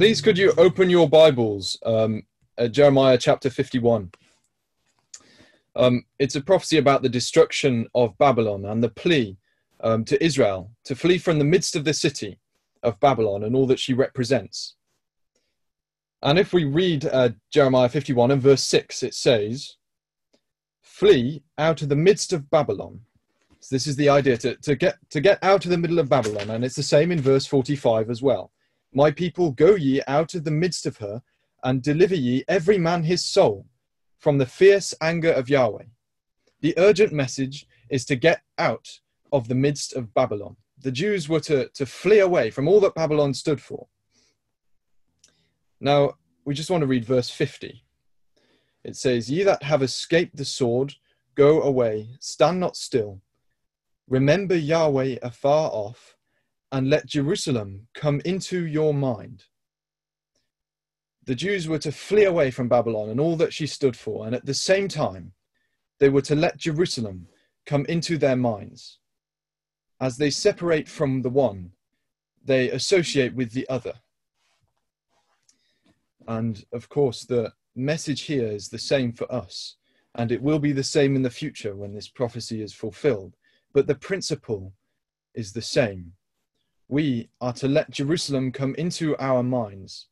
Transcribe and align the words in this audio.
Please, 0.00 0.22
could 0.22 0.38
you 0.38 0.54
open 0.56 0.88
your 0.88 1.06
Bibles 1.06 1.76
um, 1.84 2.22
Jeremiah 2.70 3.18
chapter 3.18 3.50
51? 3.50 4.10
Um, 5.76 6.06
it's 6.18 6.36
a 6.36 6.40
prophecy 6.40 6.78
about 6.78 7.02
the 7.02 7.08
destruction 7.10 7.86
of 7.94 8.16
Babylon 8.16 8.64
and 8.64 8.82
the 8.82 8.88
plea 8.88 9.36
um, 9.80 10.06
to 10.06 10.24
Israel 10.24 10.70
to 10.84 10.96
flee 10.96 11.18
from 11.18 11.38
the 11.38 11.44
midst 11.44 11.76
of 11.76 11.84
the 11.84 11.92
city 11.92 12.38
of 12.82 12.98
Babylon 13.00 13.44
and 13.44 13.54
all 13.54 13.66
that 13.66 13.78
she 13.78 13.92
represents. 13.92 14.74
And 16.22 16.38
if 16.38 16.54
we 16.54 16.64
read 16.64 17.04
uh, 17.04 17.28
Jeremiah 17.52 17.90
51 17.90 18.30
and 18.30 18.40
verse 18.40 18.62
6, 18.62 19.02
it 19.02 19.12
says, 19.12 19.76
Flee 20.80 21.42
out 21.58 21.82
of 21.82 21.90
the 21.90 21.94
midst 21.94 22.32
of 22.32 22.48
Babylon. 22.48 23.00
So 23.60 23.74
this 23.74 23.86
is 23.86 23.96
the 23.96 24.08
idea 24.08 24.38
to, 24.38 24.56
to, 24.56 24.76
get, 24.76 24.96
to 25.10 25.20
get 25.20 25.38
out 25.42 25.66
of 25.66 25.70
the 25.70 25.76
middle 25.76 25.98
of 25.98 26.08
Babylon. 26.08 26.48
And 26.48 26.64
it's 26.64 26.76
the 26.76 26.82
same 26.82 27.12
in 27.12 27.20
verse 27.20 27.44
45 27.44 28.08
as 28.08 28.22
well. 28.22 28.50
My 28.92 29.10
people, 29.10 29.52
go 29.52 29.74
ye 29.76 30.02
out 30.06 30.34
of 30.34 30.44
the 30.44 30.50
midst 30.50 30.86
of 30.86 30.96
her 30.98 31.22
and 31.62 31.82
deliver 31.82 32.14
ye 32.14 32.44
every 32.48 32.78
man 32.78 33.04
his 33.04 33.24
soul 33.24 33.66
from 34.18 34.38
the 34.38 34.46
fierce 34.46 34.94
anger 35.00 35.32
of 35.32 35.48
Yahweh. 35.48 35.84
The 36.60 36.74
urgent 36.76 37.12
message 37.12 37.66
is 37.88 38.04
to 38.06 38.16
get 38.16 38.42
out 38.58 39.00
of 39.32 39.48
the 39.48 39.54
midst 39.54 39.94
of 39.94 40.12
Babylon. 40.12 40.56
The 40.82 40.92
Jews 40.92 41.28
were 41.28 41.40
to, 41.40 41.68
to 41.68 41.86
flee 41.86 42.20
away 42.20 42.50
from 42.50 42.66
all 42.66 42.80
that 42.80 42.94
Babylon 42.94 43.34
stood 43.34 43.60
for. 43.60 43.86
Now, 45.80 46.14
we 46.44 46.54
just 46.54 46.70
want 46.70 46.82
to 46.82 46.86
read 46.86 47.04
verse 47.04 47.30
50. 47.30 47.84
It 48.84 48.96
says, 48.96 49.30
Ye 49.30 49.42
that 49.44 49.62
have 49.62 49.82
escaped 49.82 50.36
the 50.36 50.44
sword, 50.44 50.94
go 51.34 51.62
away, 51.62 52.16
stand 52.20 52.60
not 52.60 52.76
still. 52.76 53.20
Remember 54.08 54.56
Yahweh 54.56 55.18
afar 55.22 55.70
off, 55.70 56.16
and 56.72 56.88
let 56.88 57.06
Jerusalem 57.06 57.88
come 57.94 58.20
into 58.24 58.66
your 58.66 58.94
mind 58.94 59.44
the 61.30 61.36
Jews 61.36 61.68
were 61.68 61.78
to 61.78 61.92
flee 61.92 62.24
away 62.24 62.50
from 62.50 62.68
Babylon 62.68 63.08
and 63.08 63.20
all 63.20 63.36
that 63.36 63.52
she 63.52 63.66
stood 63.66 63.96
for, 63.96 64.26
and 64.26 64.34
at 64.34 64.46
the 64.46 64.52
same 64.52 64.88
time, 64.88 65.32
they 66.00 66.08
were 66.08 66.22
to 66.22 66.34
let 66.34 66.56
Jerusalem 66.56 67.28
come 67.66 67.86
into 67.86 68.18
their 68.18 68.34
minds. 68.34 68.98
As 70.00 70.16
they 70.16 70.30
separate 70.30 70.88
from 70.88 71.22
the 71.22 71.30
one, 71.30 71.70
they 72.44 72.70
associate 72.70 73.34
with 73.34 73.52
the 73.52 73.68
other. 73.68 73.92
And 76.26 76.64
of 76.72 76.88
course, 76.88 77.24
the 77.24 77.52
message 77.76 78.22
here 78.22 78.48
is 78.48 78.68
the 78.68 78.78
same 78.78 79.12
for 79.12 79.30
us, 79.32 79.76
and 80.16 80.32
it 80.32 80.42
will 80.42 80.58
be 80.58 80.72
the 80.72 80.82
same 80.82 81.14
in 81.14 81.22
the 81.22 81.30
future 81.30 81.76
when 81.76 81.94
this 81.94 82.08
prophecy 82.08 82.60
is 82.60 82.72
fulfilled. 82.72 83.36
But 83.72 83.86
the 83.86 83.94
principle 83.94 84.72
is 85.34 85.52
the 85.52 85.62
same. 85.62 86.14
We 86.90 87.28
are 87.40 87.52
to 87.52 87.68
let 87.68 87.92
Jerusalem 87.92 88.50
come 88.50 88.74
into 88.74 89.16
our 89.20 89.44
minds 89.44 90.08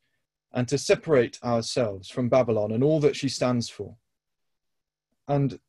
and 0.53 0.65
to 0.69 0.77
separate 0.77 1.37
ourselves 1.43 2.09
from 2.09 2.29
Babylon 2.29 2.71
and 2.71 2.81
all 2.81 3.01
that 3.01 3.17
she 3.17 3.27
stands 3.27 3.69
for. 3.69 3.97
And 5.27 5.59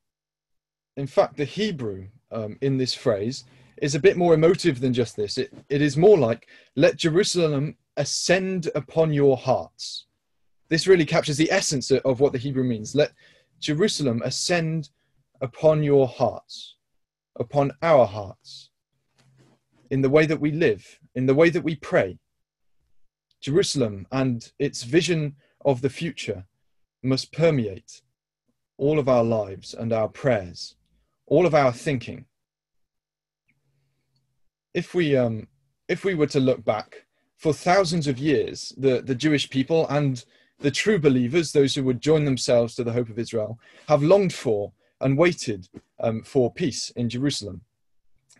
in 0.96 1.08
fact, 1.08 1.36
the 1.36 1.44
Hebrew 1.44 2.06
um, 2.30 2.58
in 2.60 2.78
this 2.78 2.94
phrase 2.94 3.42
is 3.78 3.96
a 3.96 4.00
bit 4.00 4.16
more 4.16 4.34
emotive 4.34 4.78
than 4.78 4.92
just 4.92 5.16
this. 5.16 5.36
It, 5.36 5.52
it 5.68 5.82
is 5.82 5.96
more 5.96 6.16
like, 6.16 6.46
let 6.76 6.96
Jerusalem 6.96 7.76
ascend 7.96 8.70
upon 8.76 9.12
your 9.12 9.36
hearts. 9.36 10.06
This 10.68 10.86
really 10.86 11.04
captures 11.04 11.36
the 11.36 11.50
essence 11.50 11.90
of 11.90 12.20
what 12.20 12.30
the 12.32 12.38
Hebrew 12.38 12.62
means. 12.62 12.94
Let 12.94 13.10
Jerusalem 13.58 14.22
ascend 14.24 14.90
upon 15.40 15.82
your 15.82 16.06
hearts, 16.06 16.76
upon 17.34 17.72
our 17.82 18.06
hearts, 18.06 18.70
in 19.90 20.02
the 20.02 20.08
way 20.08 20.24
that 20.24 20.40
we 20.40 20.52
live, 20.52 20.99
in 21.14 21.26
the 21.26 21.34
way 21.34 21.50
that 21.50 21.64
we 21.64 21.76
pray, 21.76 22.18
Jerusalem 23.40 24.06
and 24.12 24.52
its 24.58 24.82
vision 24.82 25.36
of 25.64 25.80
the 25.80 25.90
future 25.90 26.44
must 27.02 27.32
permeate 27.32 28.02
all 28.76 28.98
of 28.98 29.08
our 29.08 29.24
lives 29.24 29.74
and 29.74 29.92
our 29.92 30.08
prayers, 30.08 30.76
all 31.26 31.46
of 31.46 31.54
our 31.54 31.72
thinking. 31.72 32.26
If 34.74 34.94
we, 34.94 35.16
um, 35.16 35.48
if 35.88 36.04
we 36.04 36.14
were 36.14 36.28
to 36.28 36.40
look 36.40 36.64
back 36.64 37.06
for 37.36 37.52
thousands 37.52 38.06
of 38.06 38.18
years, 38.18 38.72
the, 38.76 39.02
the 39.02 39.14
Jewish 39.14 39.48
people 39.50 39.86
and 39.88 40.24
the 40.60 40.70
true 40.70 40.98
believers, 40.98 41.52
those 41.52 41.74
who 41.74 41.84
would 41.84 42.00
join 42.00 42.24
themselves 42.24 42.74
to 42.74 42.84
the 42.84 42.92
hope 42.92 43.08
of 43.08 43.18
Israel, 43.18 43.58
have 43.88 44.02
longed 44.02 44.34
for 44.34 44.72
and 45.00 45.16
waited 45.16 45.68
um, 45.98 46.22
for 46.22 46.52
peace 46.52 46.90
in 46.90 47.08
Jerusalem. 47.08 47.62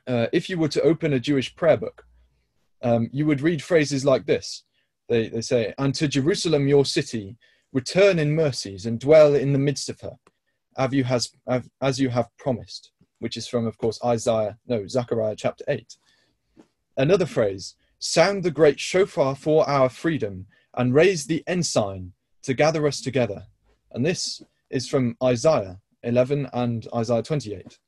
Uh, 0.06 0.26
if 0.32 0.50
you 0.50 0.58
were 0.58 0.68
to 0.68 0.82
open 0.82 1.12
a 1.12 1.20
Jewish 1.20 1.54
prayer 1.54 1.76
book, 1.76 2.04
um, 2.82 3.08
you 3.12 3.26
would 3.26 3.40
read 3.40 3.62
phrases 3.62 4.04
like 4.04 4.26
this 4.26 4.64
they, 5.10 5.28
they 5.28 5.42
say, 5.42 5.74
And 5.76 5.94
to 5.96 6.08
Jerusalem, 6.08 6.68
your 6.68 6.86
city, 6.86 7.36
return 7.72 8.18
in 8.18 8.34
mercies 8.34 8.86
and 8.86 8.98
dwell 8.98 9.34
in 9.34 9.52
the 9.52 9.58
midst 9.58 9.90
of 9.90 10.00
her, 10.00 10.16
as 10.78 10.92
you, 10.92 11.04
has, 11.04 11.32
as 11.82 12.00
you 12.00 12.08
have 12.08 12.34
promised, 12.38 12.92
which 13.18 13.36
is 13.36 13.46
from, 13.46 13.66
of 13.66 13.76
course, 13.76 13.98
Isaiah, 14.04 14.56
no, 14.66 14.86
Zechariah 14.86 15.36
chapter 15.36 15.64
8. 15.68 15.96
Another 16.96 17.26
phrase, 17.26 17.74
sound 17.98 18.44
the 18.44 18.50
great 18.50 18.80
shofar 18.80 19.34
for 19.34 19.68
our 19.68 19.88
freedom 19.88 20.46
and 20.76 20.94
raise 20.94 21.26
the 21.26 21.42
ensign 21.46 22.12
to 22.44 22.54
gather 22.54 22.86
us 22.86 23.00
together. 23.00 23.42
And 23.92 24.06
this 24.06 24.42
is 24.70 24.88
from 24.88 25.16
Isaiah 25.22 25.80
11 26.04 26.48
and 26.52 26.86
Isaiah 26.94 27.22
28. 27.22 27.78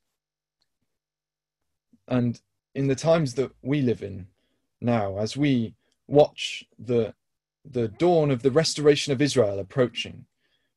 And 2.09 2.39
in 2.75 2.87
the 2.87 2.95
times 2.95 3.33
that 3.35 3.51
we 3.61 3.81
live 3.81 4.03
in 4.03 4.27
now, 4.83 5.17
as 5.17 5.37
we 5.37 5.75
watch 6.07 6.63
the, 6.77 7.13
the 7.63 7.87
dawn 7.87 8.31
of 8.31 8.41
the 8.41 8.51
restoration 8.51 9.13
of 9.13 9.21
Israel 9.21 9.59
approaching 9.59 10.25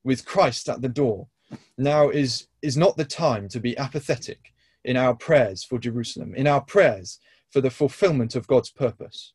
with 0.05 0.25
Christ 0.25 0.69
at 0.69 0.83
the 0.83 0.89
door, 0.89 1.29
now 1.77 2.09
is, 2.11 2.47
is 2.63 2.77
not 2.77 2.97
the 2.97 3.05
time 3.05 3.49
to 3.49 3.61
be 3.61 3.77
apathetic 3.77 4.53
in 4.85 4.97
our 4.97 5.15
prayers 5.15 5.65
for 5.65 5.79
Jerusalem, 5.79 6.35
in 6.35 6.47
our 6.47 6.61
prayers 6.61 7.19
for 7.51 7.61
the 7.61 7.71
fulfillment 7.71 8.37
of 8.37 8.47
God's 8.47 8.71
purpose. 8.71 9.33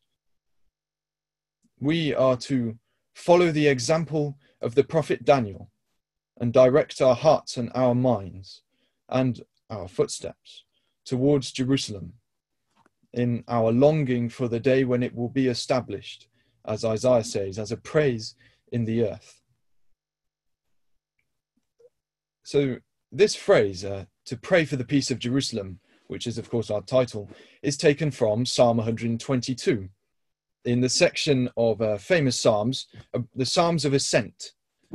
We 1.78 2.14
are 2.14 2.36
to 2.38 2.78
follow 3.14 3.50
the 3.50 3.68
example 3.68 4.38
of 4.60 4.74
the 4.74 4.84
prophet 4.84 5.24
Daniel 5.24 5.70
and 6.40 6.52
direct 6.52 7.00
our 7.00 7.14
hearts 7.14 7.56
and 7.56 7.70
our 7.74 7.94
minds 7.94 8.62
and 9.08 9.42
our 9.68 9.88
footsteps 9.88 10.64
towards 11.04 11.52
Jerusalem 11.52 12.14
in 13.14 13.44
our 13.48 13.72
longing 13.72 14.28
for 14.28 14.48
the 14.48 14.60
day 14.60 14.84
when 14.84 15.02
it 15.02 15.14
will 15.14 15.28
be 15.28 15.48
established, 15.48 16.28
as 16.66 16.84
Isaiah 16.84 17.24
says, 17.24 17.58
as 17.58 17.72
a 17.72 17.76
praise 17.76 18.34
in 18.72 18.84
the 18.84 19.04
earth. 19.04 19.40
So, 22.42 22.78
this 23.10 23.34
phrase, 23.34 23.84
uh, 23.84 24.06
to 24.26 24.36
pray 24.36 24.64
for 24.64 24.76
the 24.76 24.84
peace 24.84 25.10
of 25.10 25.18
Jerusalem, 25.18 25.78
which 26.06 26.26
is, 26.26 26.38
of 26.38 26.50
course, 26.50 26.70
our 26.70 26.82
title, 26.82 27.30
is 27.62 27.76
taken 27.76 28.10
from 28.10 28.46
Psalm 28.46 28.78
122 28.78 29.88
in 30.64 30.80
the 30.80 30.88
section 30.88 31.48
of 31.56 31.80
uh, 31.82 31.98
famous 31.98 32.40
Psalms, 32.40 32.86
uh, 33.14 33.20
the 33.34 33.46
Psalms 33.46 33.84
of 33.84 33.94
Ascent, 33.94 34.52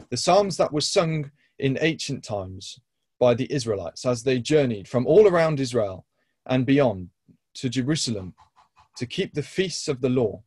the 0.10 0.18
Psalms 0.18 0.58
that 0.58 0.72
were 0.72 0.82
sung 0.82 1.32
in 1.60 1.78
ancient 1.82 2.24
times 2.24 2.80
by 3.20 3.34
the 3.34 3.52
Israelites 3.52 4.06
as 4.06 4.24
they 4.24 4.40
journeyed 4.40 4.88
from 4.88 5.06
all 5.08 5.28
around 5.28 5.60
Israel 5.60 6.06
and 6.46 6.66
beyond 6.66 7.10
to 7.58 7.70
Jerusalem 7.70 8.34
to 8.98 9.06
keep 9.06 9.34
the 9.34 9.44
feasts 9.44 9.88
of 9.88 10.02
the 10.02 10.10
law. 10.10 10.44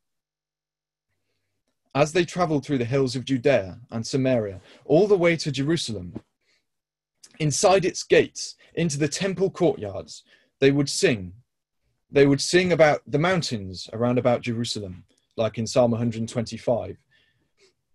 As 1.94 2.12
they 2.12 2.24
traveled 2.24 2.64
through 2.64 2.78
the 2.78 2.84
hills 2.84 3.16
of 3.16 3.24
Judea 3.24 3.80
and 3.90 4.06
Samaria, 4.06 4.60
all 4.84 5.06
the 5.06 5.18
way 5.18 5.36
to 5.36 5.50
Jerusalem, 5.50 6.14
inside 7.38 7.84
its 7.84 8.02
gates, 8.04 8.56
into 8.74 8.98
the 8.98 9.08
temple 9.08 9.50
courtyards, 9.50 10.22
they 10.60 10.70
would 10.70 10.88
sing. 10.88 11.32
They 12.10 12.26
would 12.26 12.40
sing 12.40 12.72
about 12.72 13.02
the 13.06 13.18
mountains 13.18 13.88
around 13.92 14.18
about 14.18 14.42
Jerusalem, 14.42 15.04
like 15.36 15.58
in 15.58 15.66
Psalm 15.66 15.90
125. 15.90 16.96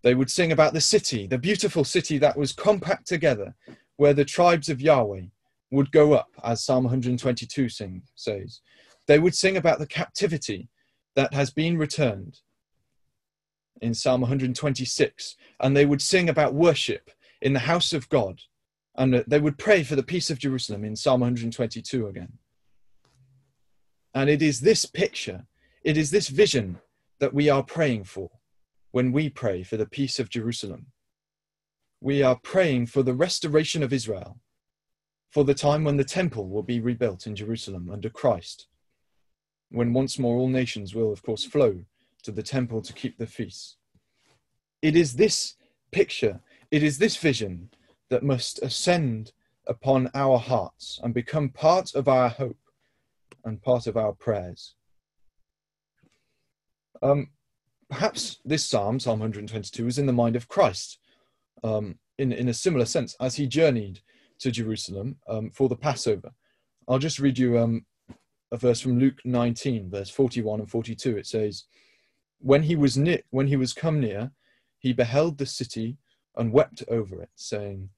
They 0.01 0.15
would 0.15 0.29
sing 0.29 0.51
about 0.51 0.73
the 0.73 0.81
city, 0.81 1.25
the 1.27 1.37
beautiful 1.37 1.83
city 1.83 2.17
that 2.17 2.37
was 2.37 2.51
compact 2.51 3.07
together, 3.07 3.55
where 3.97 4.13
the 4.13 4.25
tribes 4.25 4.69
of 4.69 4.81
Yahweh 4.81 5.23
would 5.71 5.91
go 5.91 6.13
up, 6.13 6.29
as 6.43 6.63
Psalm 6.63 6.83
122 6.83 7.69
sing, 7.69 8.01
says. 8.15 8.61
They 9.07 9.19
would 9.19 9.35
sing 9.35 9.57
about 9.57 9.79
the 9.79 9.87
captivity 9.87 10.69
that 11.15 11.33
has 11.33 11.51
been 11.51 11.77
returned 11.77 12.39
in 13.81 13.93
Psalm 13.93 14.21
126, 14.21 15.35
and 15.59 15.75
they 15.75 15.85
would 15.85 16.01
sing 16.01 16.29
about 16.29 16.53
worship 16.53 17.11
in 17.41 17.53
the 17.53 17.59
house 17.59 17.93
of 17.93 18.09
God, 18.09 18.41
and 18.95 19.23
they 19.27 19.39
would 19.39 19.57
pray 19.57 19.83
for 19.83 19.95
the 19.95 20.03
peace 20.03 20.29
of 20.29 20.39
Jerusalem 20.39 20.83
in 20.83 20.95
Psalm 20.95 21.21
122 21.21 22.07
again. 22.07 22.33
And 24.13 24.29
it 24.29 24.41
is 24.41 24.61
this 24.61 24.85
picture, 24.85 25.45
it 25.83 25.97
is 25.97 26.09
this 26.09 26.29
vision 26.29 26.79
that 27.19 27.33
we 27.33 27.49
are 27.49 27.63
praying 27.63 28.05
for 28.05 28.31
when 28.91 29.11
we 29.11 29.29
pray 29.29 29.61
for 29.61 29.77
the 29.77 29.85
peace 29.85 30.19
of 30.19 30.29
Jerusalem. 30.29 30.87
We 32.01 32.23
are 32.23 32.39
praying 32.41 32.87
for 32.87 33.03
the 33.03 33.13
restoration 33.13 33.83
of 33.83 33.91
Israel, 33.91 34.39
for 35.29 35.43
the 35.43 35.53
time 35.53 35.83
when 35.83 35.97
the 35.97 36.03
temple 36.05 36.47
will 36.47 36.63
be 36.63 36.79
rebuilt 36.79 37.27
in 37.27 37.35
Jerusalem 37.35 37.89
under 37.91 38.09
Christ 38.09 38.67
when 39.75 39.91
once 39.91 40.17
more 40.17 40.37
all 40.37 40.47
nations 40.47 40.95
will, 40.95 41.11
of 41.11 41.21
course, 41.21 41.43
flow 41.43 41.83
to 42.23 42.31
the 42.31 42.41
temple 42.41 42.81
to 42.81 42.93
keep 42.93 43.17
the 43.17 43.27
feast. 43.27 43.75
It 44.81 44.95
is 44.95 45.15
this 45.15 45.55
picture, 45.91 46.39
it 46.71 46.81
is 46.81 46.97
this 46.97 47.17
vision 47.17 47.69
that 48.09 48.23
must 48.23 48.61
ascend 48.61 49.33
upon 49.67 50.09
our 50.13 50.37
hearts 50.37 50.99
and 51.03 51.13
become 51.13 51.49
part 51.49 51.93
of 51.93 52.07
our 52.07 52.29
hope 52.29 52.57
and 53.43 53.61
part 53.61 53.85
of 53.85 53.97
our 53.97 54.13
prayers. 54.13 54.75
Um, 57.01 57.29
perhaps 57.89 58.39
this 58.45 58.63
psalm, 58.63 58.99
Psalm 58.99 59.19
122, 59.19 59.87
is 59.87 59.99
in 59.99 60.05
the 60.05 60.13
mind 60.13 60.37
of 60.37 60.47
Christ 60.47 60.99
um, 61.63 61.99
in, 62.17 62.31
in 62.31 62.47
a 62.47 62.53
similar 62.53 62.85
sense 62.85 63.15
as 63.19 63.35
he 63.35 63.45
journeyed 63.45 63.99
to 64.39 64.51
Jerusalem 64.51 65.17
um, 65.27 65.49
for 65.49 65.67
the 65.67 65.75
Passover. 65.75 66.31
I'll 66.87 66.99
just 66.99 67.19
read 67.19 67.37
you 67.37 67.57
um, 67.59 67.85
a 68.55 68.57
verse 68.57 68.79
from 68.79 68.97
Luke 68.99 69.19
19, 69.25 69.89
verse 69.89 70.09
41 70.09 70.61
and 70.61 70.71
42. 70.71 71.17
It 71.17 71.27
says, 71.27 71.65
when 72.39 72.63
he 72.63 72.75
was 72.75 72.97
near, 72.97 73.21
when 73.29 73.47
he 73.47 73.57
was 73.57 73.73
come 73.73 73.99
near, 73.99 74.31
he 74.79 74.93
beheld 74.93 75.37
the 75.37 75.45
city 75.45 75.97
and 76.35 76.53
wept 76.53 76.83
over 76.87 77.21
it, 77.21 77.29
saying, 77.35 77.89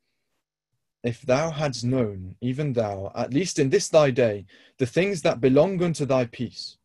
If 1.04 1.22
thou 1.22 1.52
hadst 1.52 1.86
known, 1.86 2.36
even 2.42 2.74
thou, 2.74 3.12
at 3.16 3.34
least 3.34 3.60
in 3.60 3.70
this 3.70 3.88
thy 3.88 4.10
day, 4.10 4.46
the 4.80 4.86
things 4.86 5.22
that 5.22 5.42
belong 5.42 5.82
unto 5.84 6.06
thy 6.06 6.26
peace, 6.26 6.78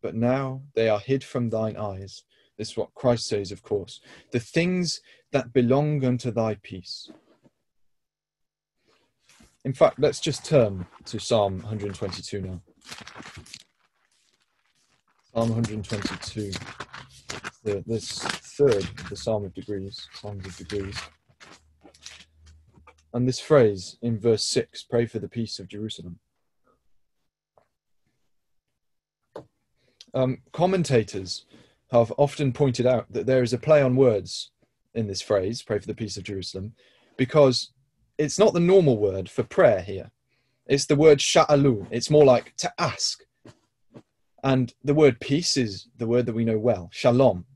but 0.00 0.14
now 0.14 0.62
they 0.74 0.88
are 0.88 1.00
hid 1.00 1.24
from 1.24 1.50
thine 1.50 1.76
eyes. 1.76 2.22
This 2.56 2.70
is 2.70 2.76
what 2.76 2.94
Christ 2.94 3.26
says, 3.26 3.52
of 3.52 3.62
course. 3.62 4.00
The 4.32 4.40
things 4.40 5.00
that 5.32 5.52
belong 5.52 6.04
unto 6.04 6.30
thy 6.30 6.54
peace. 6.62 7.10
In 9.64 9.72
fact, 9.74 9.98
let's 9.98 10.20
just 10.20 10.44
turn 10.44 10.86
to 11.04 11.20
Psalm 11.20 11.58
122 11.58 12.40
now. 12.40 12.60
Psalm 15.34 15.50
122, 15.50 16.50
the, 17.62 17.84
this 17.86 18.18
third 18.18 18.82
the 19.10 19.16
Psalm 19.16 19.44
of 19.44 19.54
degrees, 19.54 20.08
Psalms 20.14 20.46
of 20.46 20.56
degrees. 20.56 20.98
And 23.12 23.28
this 23.28 23.38
phrase 23.38 23.98
in 24.00 24.18
verse 24.18 24.44
6 24.44 24.84
pray 24.84 25.04
for 25.06 25.18
the 25.18 25.28
peace 25.28 25.58
of 25.58 25.68
Jerusalem. 25.68 26.18
Um, 30.14 30.38
commentators 30.52 31.44
have 31.90 32.12
often 32.16 32.52
pointed 32.52 32.86
out 32.86 33.12
that 33.12 33.26
there 33.26 33.42
is 33.42 33.52
a 33.52 33.58
play 33.58 33.82
on 33.82 33.94
words 33.94 34.50
in 34.94 35.06
this 35.06 35.22
phrase, 35.22 35.62
pray 35.62 35.78
for 35.78 35.86
the 35.86 35.94
peace 35.94 36.16
of 36.16 36.24
Jerusalem, 36.24 36.72
because 37.16 37.72
it's 38.20 38.38
not 38.38 38.52
the 38.52 38.60
normal 38.60 38.98
word 38.98 39.30
for 39.30 39.42
prayer 39.42 39.80
here. 39.80 40.10
It's 40.66 40.84
the 40.84 40.94
word 40.94 41.18
sha'alu. 41.18 41.86
It's 41.90 42.10
more 42.10 42.24
like 42.24 42.54
to 42.58 42.72
ask. 42.78 43.24
And 44.44 44.72
the 44.84 44.94
word 44.94 45.20
peace 45.20 45.56
is 45.56 45.88
the 45.96 46.06
word 46.06 46.26
that 46.26 46.34
we 46.34 46.44
know 46.44 46.58
well, 46.58 46.90
shalom. 46.92 47.46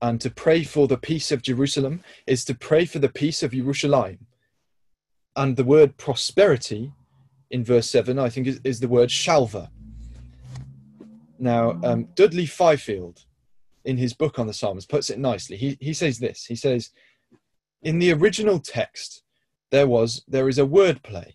And 0.00 0.18
to 0.22 0.30
pray 0.30 0.64
for 0.64 0.88
the 0.88 0.96
peace 0.96 1.30
of 1.30 1.42
Jerusalem 1.42 2.02
is 2.26 2.44
to 2.46 2.54
pray 2.54 2.86
for 2.86 2.98
the 2.98 3.10
peace 3.10 3.42
of 3.42 3.52
Jerusalem. 3.52 4.18
And 5.36 5.56
the 5.56 5.64
word 5.64 5.98
prosperity 5.98 6.92
in 7.50 7.62
verse 7.62 7.90
7, 7.90 8.18
I 8.18 8.30
think, 8.30 8.46
is, 8.46 8.60
is 8.64 8.80
the 8.80 8.88
word 8.88 9.10
shalva. 9.10 9.68
Now, 11.38 11.78
um, 11.84 12.08
Dudley 12.14 12.46
Fifield, 12.46 13.24
in 13.84 13.98
his 13.98 14.14
book 14.14 14.38
on 14.38 14.46
the 14.46 14.54
Psalms, 14.54 14.86
puts 14.86 15.10
it 15.10 15.18
nicely. 15.18 15.58
He, 15.58 15.76
he 15.80 15.92
says 15.92 16.18
this 16.18 16.46
He 16.46 16.56
says, 16.56 16.90
In 17.82 17.98
the 17.98 18.12
original 18.12 18.58
text, 18.58 19.22
there 19.70 19.86
was 19.86 20.22
there 20.28 20.48
is 20.48 20.58
a 20.58 20.66
word 20.66 21.02
play 21.02 21.34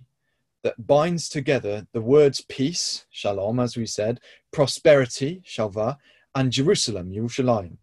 that 0.63 0.88
binds 0.88 1.28
together 1.28 1.88
the 1.92 2.01
words 2.01 2.42
peace, 2.42 3.06
shalom, 3.10 3.60
as 3.60 3.75
we 3.75 3.86
said, 3.86 4.19
prosperity, 4.51 5.42
shalva, 5.45 5.98
and 6.36 6.51
Jerusalem, 6.51 7.12
Yerushalayim. 7.12 7.78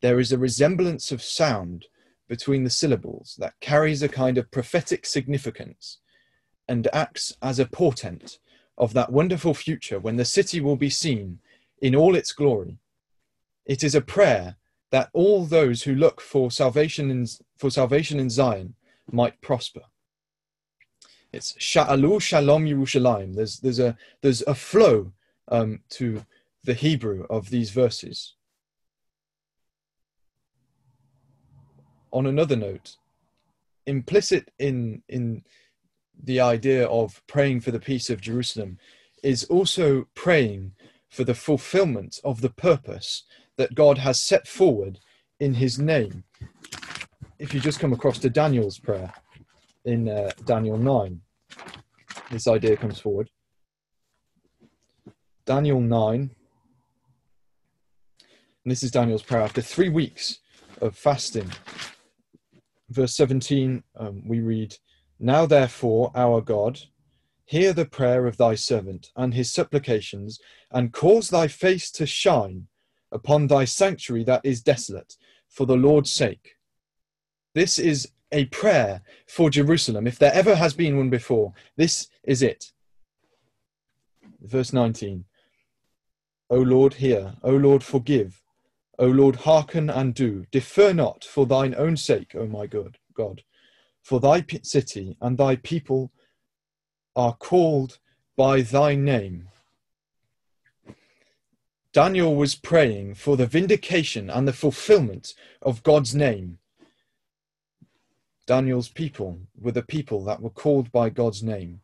There 0.00 0.20
is 0.20 0.30
a 0.30 0.38
resemblance 0.38 1.10
of 1.10 1.20
sound 1.22 1.86
between 2.28 2.62
the 2.62 2.70
syllables 2.70 3.36
that 3.38 3.58
carries 3.60 4.02
a 4.02 4.08
kind 4.08 4.38
of 4.38 4.50
prophetic 4.50 5.04
significance 5.04 5.98
and 6.68 6.86
acts 6.92 7.36
as 7.42 7.58
a 7.58 7.66
portent 7.66 8.38
of 8.76 8.92
that 8.94 9.10
wonderful 9.10 9.54
future 9.54 9.98
when 9.98 10.16
the 10.16 10.24
city 10.24 10.60
will 10.60 10.76
be 10.76 10.90
seen 10.90 11.40
in 11.82 11.96
all 11.96 12.14
its 12.14 12.32
glory. 12.32 12.78
It 13.66 13.82
is 13.82 13.94
a 13.94 14.00
prayer 14.00 14.56
that 14.90 15.10
all 15.12 15.44
those 15.44 15.82
who 15.82 15.94
look 15.94 16.20
for 16.20 16.50
salvation 16.50 17.10
in, 17.10 17.26
for 17.56 17.70
salvation 17.70 18.20
in 18.20 18.30
Zion 18.30 18.74
might 19.12 19.40
prosper. 19.40 19.82
It's 21.32 21.54
Sha'alu 21.58 22.20
Shalom 22.20 22.64
Yerushalayim. 22.64 23.34
There's 23.34 23.60
there's 23.60 23.78
a 23.78 23.96
there's 24.22 24.42
a 24.42 24.54
flow 24.54 25.12
um, 25.48 25.80
to 25.90 26.24
the 26.64 26.74
Hebrew 26.74 27.26
of 27.28 27.50
these 27.50 27.70
verses. 27.70 28.34
On 32.10 32.26
another 32.26 32.56
note, 32.56 32.96
implicit 33.86 34.50
in 34.58 35.02
in 35.08 35.44
the 36.22 36.40
idea 36.40 36.86
of 36.86 37.22
praying 37.26 37.60
for 37.60 37.70
the 37.70 37.80
peace 37.80 38.10
of 38.10 38.20
Jerusalem 38.20 38.78
is 39.22 39.44
also 39.44 40.08
praying 40.14 40.72
for 41.08 41.24
the 41.24 41.34
fulfillment 41.34 42.20
of 42.24 42.40
the 42.40 42.50
purpose 42.50 43.24
that 43.56 43.74
God 43.74 43.98
has 43.98 44.20
set 44.20 44.46
forward 44.46 44.98
in 45.40 45.54
his 45.54 45.78
name. 45.78 46.24
If 47.38 47.54
you 47.54 47.60
just 47.60 47.78
come 47.78 47.92
across 47.92 48.18
to 48.18 48.30
Daniel's 48.30 48.80
prayer 48.80 49.12
in 49.84 50.08
uh, 50.08 50.32
Daniel 50.44 50.76
9, 50.76 51.20
this 52.32 52.48
idea 52.48 52.76
comes 52.76 52.98
forward. 52.98 53.30
Daniel 55.46 55.80
9, 55.80 56.14
and 56.14 56.30
this 58.64 58.82
is 58.82 58.90
Daniel's 58.90 59.22
prayer 59.22 59.42
after 59.42 59.62
three 59.62 59.88
weeks 59.88 60.40
of 60.80 60.96
fasting. 60.96 61.48
Verse 62.90 63.14
17, 63.14 63.84
um, 63.96 64.22
we 64.26 64.40
read, 64.40 64.74
Now 65.20 65.46
therefore, 65.46 66.10
our 66.16 66.40
God, 66.40 66.80
hear 67.44 67.72
the 67.72 67.86
prayer 67.86 68.26
of 68.26 68.36
thy 68.36 68.56
servant 68.56 69.12
and 69.14 69.32
his 69.32 69.52
supplications, 69.52 70.40
and 70.72 70.92
cause 70.92 71.30
thy 71.30 71.46
face 71.46 71.92
to 71.92 72.04
shine 72.04 72.66
upon 73.12 73.46
thy 73.46 73.64
sanctuary 73.64 74.24
that 74.24 74.40
is 74.42 74.60
desolate, 74.60 75.14
for 75.48 75.66
the 75.66 75.76
Lord's 75.76 76.10
sake. 76.12 76.57
This 77.58 77.80
is 77.80 78.12
a 78.30 78.44
prayer 78.44 79.02
for 79.26 79.50
Jerusalem. 79.50 80.06
If 80.06 80.16
there 80.16 80.32
ever 80.32 80.54
has 80.54 80.74
been 80.74 80.96
one 80.96 81.10
before, 81.10 81.54
this 81.74 82.06
is 82.22 82.40
it. 82.40 82.70
Verse 84.40 84.72
19 84.72 85.24
O 86.50 86.58
Lord, 86.58 86.94
hear. 86.94 87.34
O 87.42 87.50
Lord, 87.50 87.82
forgive. 87.82 88.40
O 89.00 89.06
Lord, 89.08 89.34
hearken 89.34 89.90
and 89.90 90.14
do. 90.14 90.46
Defer 90.52 90.92
not 90.92 91.24
for 91.24 91.46
thine 91.46 91.74
own 91.76 91.96
sake, 91.96 92.36
O 92.36 92.46
my 92.46 92.68
God. 92.68 92.96
God. 93.12 93.42
For 94.04 94.20
thy 94.20 94.44
city 94.62 95.16
and 95.20 95.36
thy 95.36 95.56
people 95.56 96.12
are 97.16 97.34
called 97.34 97.98
by 98.36 98.60
thy 98.60 98.94
name. 98.94 99.48
Daniel 101.92 102.36
was 102.36 102.54
praying 102.54 103.16
for 103.16 103.36
the 103.36 103.48
vindication 103.48 104.30
and 104.30 104.46
the 104.46 104.52
fulfillment 104.52 105.34
of 105.60 105.82
God's 105.82 106.14
name 106.14 106.60
Daniel's 108.48 108.88
people 108.88 109.38
were 109.60 109.72
the 109.72 109.82
people 109.82 110.24
that 110.24 110.40
were 110.40 110.48
called 110.48 110.90
by 110.90 111.10
God's 111.10 111.42
name. 111.42 111.82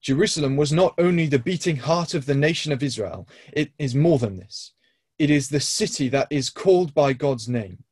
Jerusalem 0.00 0.56
was 0.56 0.72
not 0.72 0.94
only 0.96 1.26
the 1.26 1.38
beating 1.38 1.76
heart 1.76 2.14
of 2.14 2.24
the 2.24 2.34
nation 2.34 2.72
of 2.72 2.82
Israel, 2.82 3.28
it 3.52 3.70
is 3.78 3.94
more 3.94 4.18
than 4.18 4.38
this. 4.38 4.72
It 5.18 5.28
is 5.28 5.50
the 5.50 5.60
city 5.60 6.08
that 6.08 6.28
is 6.30 6.48
called 6.48 6.94
by 6.94 7.12
God's 7.12 7.50
name. 7.50 7.84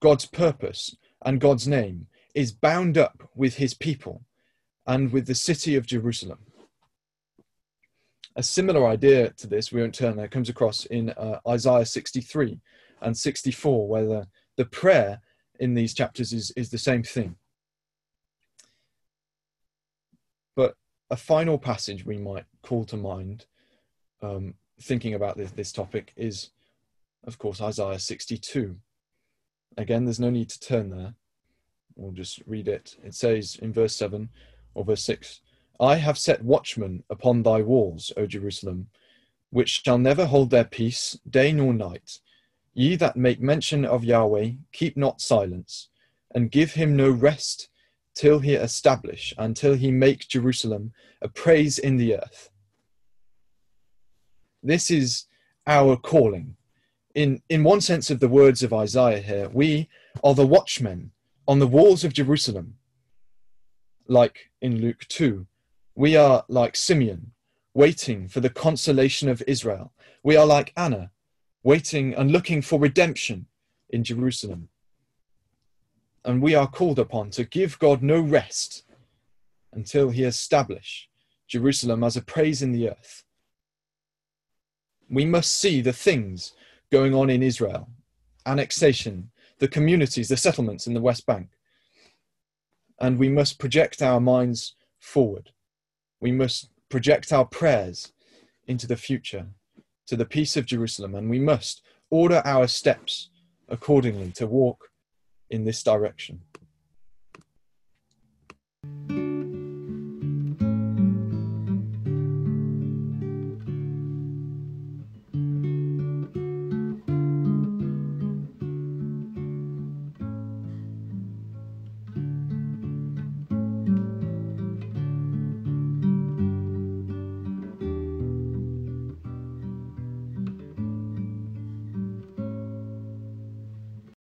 God's 0.00 0.24
purpose 0.24 0.96
and 1.26 1.42
God's 1.42 1.68
name 1.68 2.06
is 2.34 2.52
bound 2.52 2.96
up 2.96 3.28
with 3.34 3.56
his 3.56 3.74
people 3.74 4.24
and 4.86 5.12
with 5.12 5.26
the 5.26 5.34
city 5.34 5.76
of 5.76 5.84
Jerusalem. 5.84 6.38
A 8.36 8.42
similar 8.42 8.86
idea 8.86 9.28
to 9.32 9.46
this, 9.46 9.70
we 9.70 9.82
won't 9.82 9.94
turn 9.94 10.16
there, 10.16 10.26
comes 10.26 10.48
across 10.48 10.86
in 10.86 11.10
uh, 11.10 11.40
Isaiah 11.46 11.84
63 11.84 12.58
and 13.02 13.14
64, 13.14 13.86
where 13.86 14.06
the, 14.06 14.26
the 14.56 14.64
prayer 14.64 15.20
in 15.62 15.74
these 15.74 15.94
chapters 15.94 16.32
is, 16.32 16.50
is 16.56 16.70
the 16.70 16.76
same 16.76 17.04
thing. 17.04 17.36
But 20.56 20.74
a 21.08 21.16
final 21.16 21.56
passage 21.56 22.04
we 22.04 22.18
might 22.18 22.46
call 22.62 22.84
to 22.86 22.96
mind, 22.96 23.46
um, 24.22 24.54
thinking 24.80 25.14
about 25.14 25.36
this, 25.36 25.52
this 25.52 25.70
topic, 25.70 26.12
is, 26.16 26.50
of 27.28 27.38
course, 27.38 27.60
Isaiah 27.60 28.00
62. 28.00 28.74
Again, 29.78 30.04
there's 30.04 30.18
no 30.18 30.30
need 30.30 30.50
to 30.50 30.58
turn 30.58 30.90
there. 30.90 31.14
We'll 31.94 32.10
just 32.10 32.42
read 32.44 32.66
it. 32.66 32.96
It 33.04 33.14
says 33.14 33.56
in 33.62 33.72
verse 33.72 33.94
7 33.94 34.28
or 34.74 34.84
verse 34.84 35.04
6 35.04 35.42
I 35.78 35.94
have 35.94 36.18
set 36.18 36.42
watchmen 36.42 37.04
upon 37.08 37.44
thy 37.44 37.62
walls, 37.62 38.12
O 38.16 38.26
Jerusalem, 38.26 38.88
which 39.50 39.82
shall 39.84 39.98
never 39.98 40.26
hold 40.26 40.50
their 40.50 40.64
peace 40.64 41.16
day 41.30 41.52
nor 41.52 41.72
night 41.72 42.18
Ye 42.74 42.96
that 42.96 43.16
make 43.16 43.40
mention 43.40 43.84
of 43.84 44.04
Yahweh, 44.04 44.52
keep 44.72 44.96
not 44.96 45.20
silence, 45.20 45.88
and 46.34 46.50
give 46.50 46.72
him 46.72 46.96
no 46.96 47.10
rest 47.10 47.68
till 48.14 48.40
he 48.40 48.54
establish, 48.54 49.34
until 49.38 49.74
he 49.74 49.90
make 49.90 50.28
Jerusalem 50.28 50.92
a 51.20 51.28
praise 51.28 51.78
in 51.78 51.96
the 51.96 52.16
earth. 52.16 52.50
This 54.62 54.90
is 54.90 55.26
our 55.66 55.96
calling 55.96 56.56
in, 57.14 57.42
in 57.48 57.64
one 57.64 57.80
sense 57.80 58.10
of 58.10 58.20
the 58.20 58.28
words 58.28 58.62
of 58.62 58.72
Isaiah 58.72 59.20
here, 59.20 59.48
we 59.48 59.88
are 60.24 60.34
the 60.34 60.46
watchmen 60.46 61.12
on 61.46 61.58
the 61.58 61.66
walls 61.66 62.04
of 62.04 62.12
Jerusalem, 62.12 62.74
like 64.06 64.50
in 64.60 64.80
Luke 64.80 65.04
2. 65.08 65.46
We 65.94 66.16
are 66.16 66.44
like 66.48 66.76
Simeon, 66.76 67.32
waiting 67.74 68.28
for 68.28 68.40
the 68.40 68.50
consolation 68.50 69.28
of 69.28 69.42
Israel. 69.46 69.92
We 70.22 70.36
are 70.36 70.46
like 70.46 70.72
Anna, 70.76 71.10
waiting 71.62 72.14
and 72.14 72.30
looking 72.30 72.62
for 72.62 72.78
redemption 72.78 73.46
in 73.90 74.04
Jerusalem. 74.04 74.68
And 76.24 76.42
we 76.42 76.54
are 76.54 76.68
called 76.68 76.98
upon 76.98 77.30
to 77.30 77.44
give 77.44 77.78
God 77.78 78.02
no 78.02 78.20
rest 78.20 78.84
until 79.72 80.10
he 80.10 80.24
establish 80.24 81.08
Jerusalem 81.48 82.04
as 82.04 82.16
a 82.16 82.22
praise 82.22 82.62
in 82.62 82.72
the 82.72 82.90
earth. 82.90 83.24
We 85.10 85.24
must 85.24 85.60
see 85.60 85.80
the 85.80 85.92
things 85.92 86.52
going 86.90 87.14
on 87.14 87.30
in 87.30 87.42
Israel 87.42 87.88
annexation, 88.46 89.30
the 89.58 89.68
communities, 89.68 90.28
the 90.28 90.36
settlements 90.36 90.86
in 90.86 90.94
the 90.94 91.00
West 91.00 91.26
Bank. 91.26 91.50
And 93.00 93.18
we 93.18 93.28
must 93.28 93.58
project 93.58 94.02
our 94.02 94.20
minds 94.20 94.74
forward. 94.98 95.50
We 96.20 96.32
must 96.32 96.70
project 96.88 97.32
our 97.32 97.44
prayers 97.44 98.12
into 98.66 98.86
the 98.86 98.96
future, 98.96 99.46
to 100.06 100.16
the 100.16 100.26
peace 100.26 100.56
of 100.56 100.66
Jerusalem, 100.66 101.14
and 101.14 101.30
we 101.30 101.38
must 101.38 101.82
order 102.10 102.42
our 102.44 102.66
steps 102.66 103.30
accordingly 103.68 104.30
to 104.32 104.46
walk 104.46 104.90
in 105.50 105.64
this 105.64 105.82
direction. 105.82 106.40